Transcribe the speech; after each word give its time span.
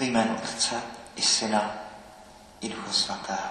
Ve 0.00 0.06
jménu 0.06 0.36
Otce 0.36 0.82
i 1.16 1.22
Syna 1.22 1.72
i 2.60 2.68
Ducha 2.68 2.92
Svatého. 2.92 3.48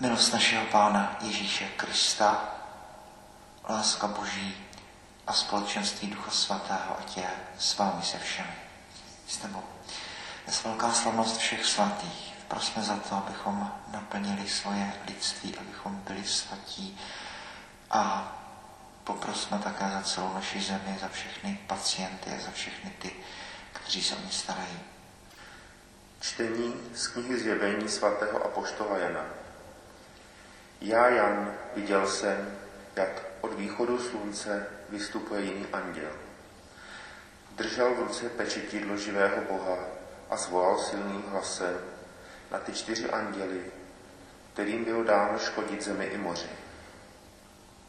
Milost 0.00 0.32
našeho 0.32 0.64
Pána 0.64 1.16
Ježíše 1.20 1.68
Krista, 1.76 2.54
láska 3.68 4.06
Boží 4.06 4.56
a 5.26 5.32
společenství 5.32 6.08
Ducha 6.08 6.30
Svatého, 6.30 6.98
ať 6.98 7.16
je 7.16 7.30
s 7.58 7.78
vámi 7.78 8.02
se 8.02 8.18
všemi. 8.18 8.54
S 9.26 9.36
tebou. 9.36 9.62
Dnes 10.44 10.64
velká 10.64 10.92
slavnost 10.92 11.36
všech 11.36 11.64
svatých. 11.64 12.32
Prosme 12.48 12.82
za 12.82 12.96
to, 12.96 13.14
abychom 13.14 13.70
naplnili 13.92 14.48
svoje 14.48 14.92
lidství, 15.06 15.58
abychom 15.58 15.96
byli 15.96 16.24
svatí 16.24 16.98
a 17.90 18.32
poprosme 19.04 19.58
také 19.58 19.90
za 19.90 20.02
celou 20.02 20.34
naši 20.34 20.60
zemi, 20.60 20.98
za 21.00 21.08
všechny 21.08 21.58
pacienty 21.66 22.30
a 22.30 22.44
za 22.44 22.50
všechny 22.50 22.90
ty, 22.90 23.12
kteří 23.72 24.02
se 24.02 24.14
o 24.14 24.20
ně 24.20 24.30
starají. 24.30 24.80
Čtení 26.20 26.90
z 26.94 27.06
knihy 27.06 27.38
Zjevení 27.38 27.88
svatého 27.88 28.44
apoštola 28.44 28.98
Jana. 28.98 29.26
Já, 30.80 31.08
Jan, 31.08 31.54
viděl 31.76 32.06
jsem, 32.06 32.58
jak 32.96 33.22
od 33.40 33.54
východu 33.54 33.98
slunce 33.98 34.66
vystupuje 34.88 35.42
jiný 35.42 35.66
anděl. 35.72 36.10
Držel 37.50 37.94
v 37.94 37.98
ruce 37.98 38.28
pečetidlo 38.28 38.96
živého 38.96 39.42
Boha 39.50 39.78
a 40.30 40.36
zvolal 40.36 40.78
silným 40.78 41.24
hlasem 41.28 41.78
na 42.50 42.58
ty 42.58 42.72
čtyři 42.72 43.10
anděly, 43.10 43.60
kterým 44.52 44.84
bylo 44.84 45.04
dáno 45.04 45.38
škodit 45.38 45.84
zemi 45.84 46.04
i 46.04 46.18
moři. 46.18 46.50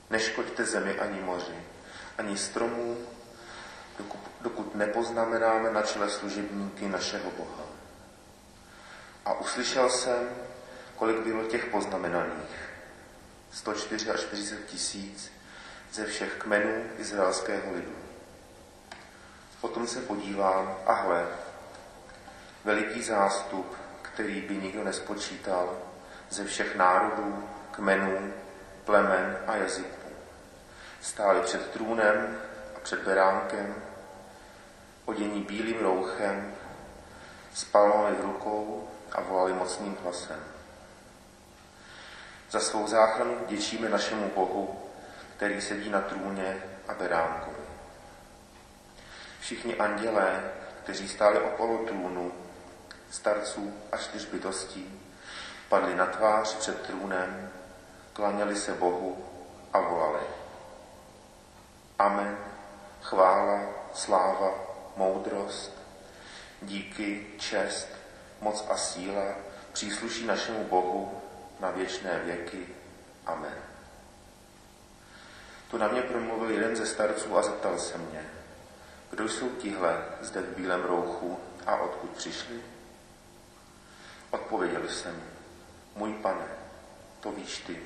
Neškoďte 0.09 0.65
zemi 0.65 0.99
ani 0.99 1.21
moři, 1.21 1.55
ani 2.17 2.37
stromů, 2.37 2.97
dokud, 4.41 4.75
nepoznamenáme 4.75 5.71
na 5.71 5.81
čele 5.81 6.09
služebníky 6.09 6.87
našeho 6.89 7.31
Boha. 7.31 7.63
A 9.25 9.33
uslyšel 9.33 9.89
jsem, 9.89 10.29
kolik 10.95 11.17
bylo 11.17 11.43
těch 11.43 11.65
poznamenaných. 11.65 12.71
144 13.51 14.57
tisíc 14.65 15.31
ze 15.93 16.05
všech 16.05 16.33
kmenů 16.33 16.83
izraelského 16.97 17.73
lidu. 17.73 17.95
Potom 19.61 19.87
se 19.87 20.01
podívám 20.01 20.77
a 20.85 20.93
hle, 20.93 21.27
veliký 22.65 23.03
zástup, 23.03 23.77
který 24.01 24.41
by 24.41 24.57
nikdo 24.57 24.83
nespočítal, 24.83 25.77
ze 26.29 26.45
všech 26.45 26.75
národů, 26.75 27.49
kmenů, 27.71 28.33
plemen 28.85 29.37
a 29.47 29.55
jazyků. 29.55 30.11
Stáli 31.01 31.41
před 31.41 31.71
trůnem 31.71 32.37
a 32.75 32.79
před 32.79 32.99
beránkem, 32.99 33.75
odění 35.11 35.41
bílým 35.41 35.79
rouchem, 35.79 36.55
s 37.53 37.63
palmami 37.63 38.15
v 38.15 38.21
rukou 38.21 38.87
a 39.11 39.21
volali 39.21 39.53
mocným 39.53 39.97
hlasem. 40.03 40.39
Za 42.51 42.59
svou 42.59 42.87
záchranu 42.87 43.37
děčíme 43.47 43.89
našemu 43.89 44.31
Bohu, 44.35 44.79
který 45.35 45.61
sedí 45.61 45.89
na 45.89 46.01
trůně 46.01 46.63
a 46.87 46.93
beránkovi. 46.93 47.65
Všichni 49.39 49.75
andělé, 49.75 50.51
kteří 50.83 51.07
stáli 51.07 51.39
okolo 51.39 51.77
trůnu, 51.77 52.31
starců 53.09 53.73
a 53.91 53.97
čtyř 53.97 54.25
bytostí, 54.25 55.01
padli 55.69 55.95
na 55.95 56.05
tvář 56.05 56.55
před 56.55 56.81
trůnem, 56.81 57.49
klaněli 58.13 58.55
se 58.55 58.73
Bohu 58.73 59.25
a 59.73 59.79
volali. 59.79 60.23
Amen, 61.99 62.37
chvála, 63.01 63.61
sláva, 63.93 64.70
moudrost, 65.01 65.71
díky, 66.61 67.27
čest, 67.37 67.87
moc 68.41 68.65
a 68.69 68.77
síla 68.77 69.35
přísluší 69.73 70.25
našemu 70.25 70.63
Bohu 70.63 71.21
na 71.59 71.71
věčné 71.71 72.19
věky. 72.25 72.67
Amen. 73.25 73.57
Tu 75.71 75.77
na 75.77 75.87
mě 75.87 76.01
promluvil 76.01 76.49
jeden 76.49 76.75
ze 76.75 76.85
starců 76.85 77.37
a 77.37 77.41
zeptal 77.41 77.79
se 77.79 77.97
mě, 77.97 78.29
kdo 79.09 79.29
jsou 79.29 79.49
tihle 79.49 80.05
zde 80.21 80.41
v 80.41 80.55
bílém 80.55 80.83
rouchu 80.83 81.39
a 81.65 81.75
odkud 81.75 82.09
přišli? 82.09 82.61
Odpověděl 84.31 84.89
jsem, 84.89 85.23
můj 85.95 86.13
pane, 86.13 86.47
to 87.19 87.31
víš 87.31 87.57
ty. 87.57 87.79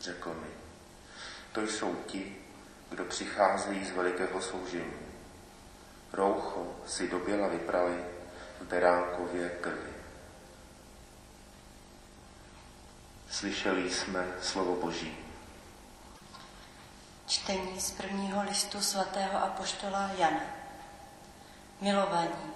Řekl 0.00 0.34
mi, 0.34 0.50
to 1.52 1.60
jsou 1.60 1.94
ti, 1.94 2.36
kdo 2.90 3.04
přicházejí 3.04 3.84
z 3.84 3.90
velikého 3.90 4.42
soužení. 4.42 5.07
Si 6.88 7.08
do 7.08 7.18
běla 7.18 7.48
vyprali 7.48 8.04
v 8.60 8.64
beránkově 8.64 9.48
krvi. 9.48 9.92
Slyšeli 13.30 13.90
jsme 13.90 14.26
slovo 14.42 14.76
Boží. 14.76 15.18
Čtení 17.26 17.80
z 17.80 17.90
prvního 17.90 18.42
listu 18.42 18.80
svatého 18.80 19.42
apoštola 19.42 20.10
Jana. 20.18 20.40
Milovaní, 21.80 22.52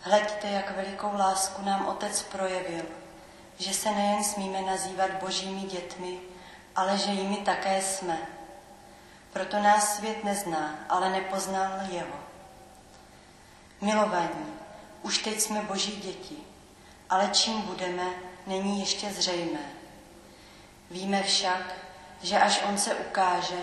hleďte, 0.00 0.48
jak 0.48 0.76
velikou 0.76 1.16
lásku 1.16 1.62
nám 1.62 1.86
Otec 1.86 2.22
projevil, 2.22 2.84
že 3.58 3.74
se 3.74 3.90
nejen 3.90 4.24
smíme 4.24 4.62
nazývat 4.62 5.10
božími 5.10 5.60
dětmi, 5.60 6.20
ale 6.76 6.98
že 6.98 7.10
jimi 7.10 7.36
také 7.36 7.82
jsme. 7.82 8.18
Proto 9.32 9.62
nás 9.62 9.96
svět 9.96 10.24
nezná, 10.24 10.78
ale 10.88 11.10
nepoznal 11.10 11.70
jeho. 11.90 12.33
Milovaní, 13.84 14.46
už 15.02 15.18
teď 15.18 15.40
jsme 15.40 15.62
boží 15.62 15.96
děti, 15.96 16.36
ale 17.10 17.28
čím 17.32 17.62
budeme, 17.62 18.04
není 18.46 18.80
ještě 18.80 19.12
zřejmé. 19.12 19.60
Víme 20.90 21.22
však, 21.22 21.74
že 22.22 22.40
až 22.40 22.62
on 22.68 22.78
se 22.78 22.94
ukáže, 22.94 23.58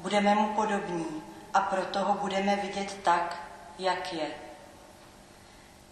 budeme 0.00 0.34
mu 0.34 0.54
podobní 0.54 1.22
a 1.54 1.60
proto 1.60 1.98
ho 1.98 2.14
budeme 2.14 2.56
vidět 2.56 2.96
tak, 3.02 3.36
jak 3.78 4.12
je. 4.12 4.30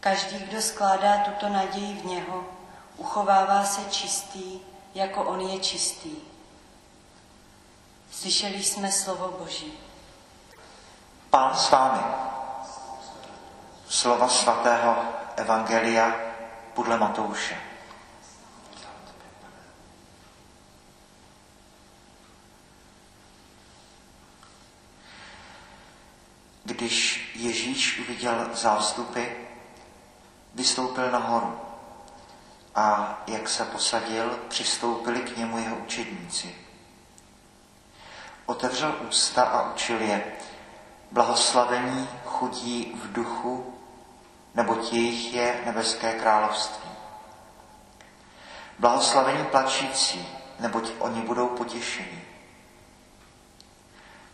Každý, 0.00 0.38
kdo 0.38 0.62
skládá 0.62 1.18
tuto 1.18 1.48
naději 1.48 1.94
v 1.94 2.04
něho, 2.04 2.44
uchovává 2.96 3.64
se 3.64 3.80
čistý, 3.90 4.60
jako 4.94 5.22
on 5.24 5.40
je 5.40 5.58
čistý. 5.58 6.16
Slyšeli 8.10 8.62
jsme 8.62 8.92
slovo 8.92 9.36
Boží. 9.38 9.72
Pán 11.30 11.56
s 11.56 11.70
vámi. 11.70 12.27
Slova 13.88 14.28
svatého 14.28 14.96
Evangelia 15.36 16.16
podle 16.74 16.98
Matouše. 16.98 17.60
Když 26.64 27.30
Ježíš 27.34 27.98
uviděl 27.98 28.50
zástupy, 28.52 29.24
vystoupil 30.54 31.10
nahoru 31.10 31.60
a 32.74 33.18
jak 33.26 33.48
se 33.48 33.64
posadil, 33.64 34.38
přistoupili 34.48 35.20
k 35.20 35.36
němu 35.36 35.58
jeho 35.58 35.76
učedníci. 35.76 36.56
Otevřel 38.46 38.94
ústa 39.08 39.42
a 39.42 39.72
učil 39.72 40.00
je, 40.00 40.32
blahoslavení 41.10 42.08
chudí 42.24 42.92
v 43.02 43.12
duchu, 43.12 43.77
neboť 44.58 44.92
jejich 44.92 45.34
je 45.34 45.62
nebeské 45.66 46.12
království. 46.12 46.90
Blahoslavení 48.78 49.44
plačící, 49.44 50.28
neboť 50.58 50.90
oni 50.98 51.22
budou 51.22 51.48
potěšeni. 51.48 52.24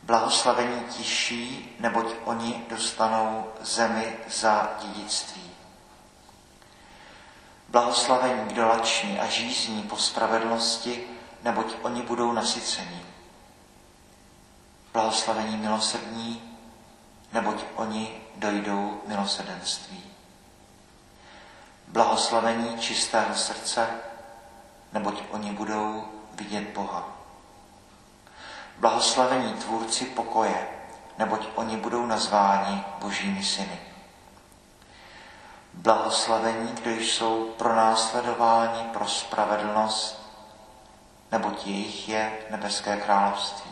Blahoslavení 0.03 0.81
tiší, 0.81 1.77
neboť 1.81 2.07
oni 2.25 2.65
dostanou 2.69 3.53
zemi 3.61 4.17
za 4.29 4.73
dědictví. 4.81 5.51
Blahoslavení 7.69 8.49
kdo 8.49 8.67
lační 8.67 9.21
a 9.21 9.27
žízní 9.27 9.83
po 9.83 9.97
spravedlnosti, 9.97 11.05
neboť 11.43 11.67
oni 11.83 12.03
budou 12.03 12.33
nasyceni. 12.33 13.03
Blahoslavení 14.93 15.57
milosrdní, 15.57 16.57
neboť 17.33 17.65
oni 17.77 18.21
dojdou 18.37 19.01
milosedenství. 19.07 20.14
Blahoslavení 21.95 22.79
čistého 22.79 23.35
srdce, 23.35 23.87
neboť 24.93 25.23
oni 25.31 25.53
budou 25.53 26.05
vidět 26.33 26.69
Boha. 26.75 27.09
Blahoslavení 28.79 29.53
tvůrci 29.53 30.05
pokoje, 30.05 30.69
neboť 31.19 31.47
oni 31.55 31.77
budou 31.77 32.07
nazváni 32.07 32.85
božími 32.99 33.45
syny. 33.45 33.81
Blahoslavení, 35.73 36.73
kdo 36.73 36.91
jsou 36.91 37.55
pronásledováni 37.59 38.83
pro 38.93 39.09
spravedlnost, 39.09 40.23
neboť 41.33 41.67
jejich 41.67 42.09
je 42.09 42.33
nebeské 42.51 42.97
království. 42.97 43.71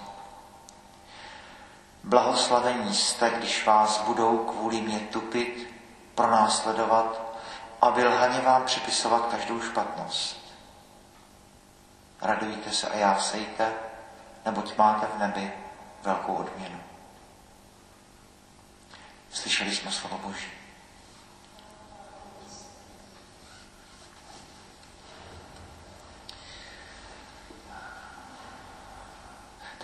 Blahoslavení 2.04 2.94
jste, 2.94 3.30
když 3.30 3.66
vás 3.66 4.02
budou 4.02 4.38
kvůli 4.38 4.80
mě 4.80 4.98
tupit, 4.98 5.74
pronásledovat 6.14 7.31
a 7.82 7.90
vylhaně 7.90 8.40
vám 8.40 8.64
připisovat 8.64 9.26
každou 9.30 9.60
špatnost. 9.60 10.36
Radujte 12.20 12.70
se 12.70 12.88
a 12.88 12.96
jásejte, 12.96 13.72
neboť 14.44 14.76
máte 14.78 15.06
v 15.06 15.18
nebi 15.18 15.52
velkou 16.02 16.34
odměnu. 16.34 16.80
Slyšeli 19.32 19.74
jsme 19.74 19.90
slovo 19.90 20.18
Boží. 20.18 20.50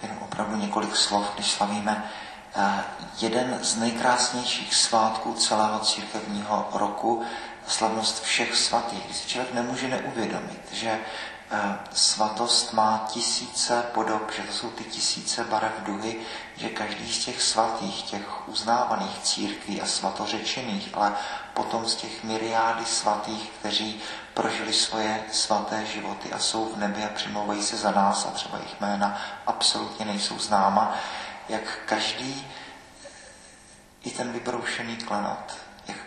To 0.00 0.06
je 0.06 0.18
opravdu 0.20 0.56
několik 0.56 0.96
slov, 0.96 1.34
když 1.34 1.50
slavíme 1.50 2.10
eh, 2.56 2.84
jeden 3.20 3.64
z 3.64 3.76
nejkrásnějších 3.76 4.74
svátků 4.74 5.34
celého 5.34 5.80
církevního 5.80 6.68
roku, 6.72 7.24
slavnost 7.68 8.22
všech 8.22 8.56
svatých, 8.56 9.04
kdy 9.04 9.14
si 9.14 9.28
člověk 9.28 9.54
nemůže 9.54 9.88
neuvědomit, 9.88 10.60
že 10.72 11.00
Eh, 11.50 11.78
svatost 11.92 12.72
má 12.72 13.06
tisíce 13.12 13.82
podob, 13.94 14.32
že 14.36 14.42
to 14.42 14.52
jsou 14.52 14.70
ty 14.70 14.84
tisíce 14.84 15.44
barev 15.44 15.72
duhy, 15.82 16.20
že 16.56 16.68
každý 16.68 17.12
z 17.12 17.24
těch 17.24 17.42
svatých, 17.42 18.02
těch 18.02 18.48
uznávaných 18.48 19.18
církví 19.22 19.80
a 19.80 19.86
svatořečených, 19.86 20.88
ale 20.92 21.12
potom 21.54 21.86
z 21.86 21.94
těch 21.94 22.24
myriády 22.24 22.84
svatých, 22.84 23.50
kteří 23.60 24.00
prožili 24.34 24.72
svoje 24.72 25.24
svaté 25.32 25.86
životy 25.86 26.32
a 26.32 26.38
jsou 26.38 26.64
v 26.64 26.78
nebi 26.78 27.04
a 27.04 27.08
přimlouvají 27.08 27.62
se 27.62 27.76
za 27.76 27.90
nás 27.90 28.26
a 28.26 28.30
třeba 28.30 28.58
jejich 28.58 28.80
jména 28.80 29.20
absolutně 29.46 30.04
nejsou 30.04 30.38
známa, 30.38 30.94
jak 31.48 31.78
každý 31.86 32.46
i 34.04 34.10
ten 34.10 34.32
vybroušený 34.32 34.96
klenot, 34.96 35.56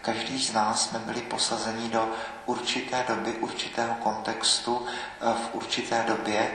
každý 0.02 0.40
z 0.44 0.54
nás 0.54 0.82
jsme 0.82 1.00
byli 1.00 1.22
posazeni 1.22 1.90
do 1.90 2.10
určité 2.46 3.06
doby, 3.08 3.32
určitého 3.32 3.96
kontextu, 3.96 4.86
eh, 4.86 5.34
v 5.34 5.56
určité 5.56 6.04
době 6.08 6.52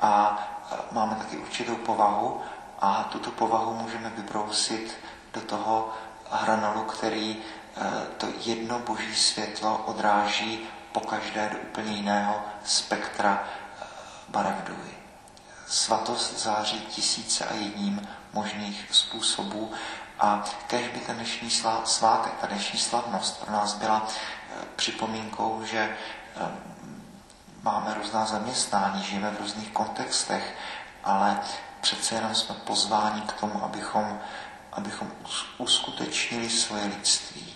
a 0.00 0.38
eh, 0.72 0.76
máme 0.92 1.14
taky 1.14 1.36
určitou 1.36 1.76
povahu 1.76 2.40
a 2.80 3.08
tuto 3.12 3.30
povahu 3.30 3.74
můžeme 3.74 4.10
vybrousit 4.10 4.96
do 5.32 5.40
toho 5.40 5.92
hranolu, 6.30 6.82
který 6.82 7.36
eh, 7.36 7.80
to 8.16 8.26
jedno 8.44 8.78
boží 8.78 9.14
světlo 9.14 9.78
odráží 9.78 10.68
po 10.92 11.00
každé 11.00 11.48
do 11.52 11.58
úplně 11.58 11.92
jiného 11.92 12.42
spektra 12.64 13.44
barev 14.28 14.54
duhy. 14.64 14.94
Svatost 15.66 16.38
září 16.38 16.80
tisíce 16.80 17.44
a 17.44 17.54
jedním 17.54 18.08
možných 18.32 18.86
způsobů 18.90 19.72
a 20.20 20.44
kež 20.66 20.88
by 20.88 20.98
ten 21.00 21.16
dnešní 21.16 21.50
svátek, 21.84 22.32
ta 22.40 22.46
dnešní 22.46 22.78
slavnost 22.78 23.44
pro 23.44 23.52
nás 23.52 23.74
byla 23.74 24.06
eh, 24.08 24.54
připomínkou, 24.76 25.62
že 25.64 25.96
eh, 26.36 26.48
máme 27.62 27.94
různá 27.94 28.26
zaměstnání, 28.26 29.02
žijeme 29.04 29.30
v 29.30 29.40
různých 29.40 29.70
kontextech, 29.70 30.54
ale 31.04 31.40
přece 31.80 32.14
jenom 32.14 32.34
jsme 32.34 32.54
pozváni 32.54 33.20
k 33.20 33.32
tomu, 33.32 33.64
abychom, 33.64 34.20
abychom 34.72 35.10
uskutečnili 35.58 36.50
svoje 36.50 36.84
lidství, 36.84 37.54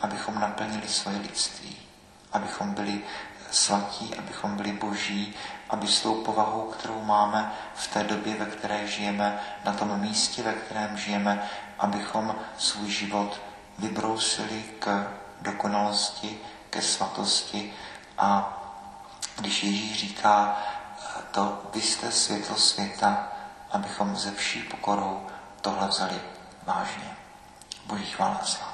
abychom 0.00 0.40
naplnili 0.40 0.88
svoje 0.88 1.18
lidství, 1.18 1.76
abychom 2.32 2.74
byli 2.74 3.02
svatí, 3.54 4.14
abychom 4.14 4.56
byli 4.56 4.72
boží, 4.72 5.34
aby 5.70 5.86
s 5.86 6.00
tou 6.00 6.14
povahou, 6.14 6.62
kterou 6.62 7.02
máme 7.02 7.52
v 7.74 7.88
té 7.88 8.04
době, 8.04 8.34
ve 8.34 8.46
které 8.46 8.86
žijeme, 8.86 9.40
na 9.64 9.72
tom 9.72 10.00
místě, 10.00 10.42
ve 10.42 10.52
kterém 10.52 10.96
žijeme, 10.96 11.50
abychom 11.78 12.34
svůj 12.58 12.90
život 12.90 13.40
vybrousili 13.78 14.64
k 14.78 15.06
dokonalosti, 15.40 16.38
ke 16.70 16.82
svatosti 16.82 17.72
a 18.18 18.60
když 19.36 19.62
Ježíš 19.62 20.00
říká 20.00 20.58
to, 21.30 21.62
vy 21.74 21.80
jste 21.80 22.12
světlo 22.12 22.56
světa, 22.56 23.28
abychom 23.70 24.16
ze 24.16 24.30
vší 24.30 24.62
pokorou 24.62 25.26
tohle 25.60 25.88
vzali 25.88 26.20
vážně. 26.66 27.16
Boží 27.86 28.06
chvála 28.06 28.40
sláva. 28.44 28.73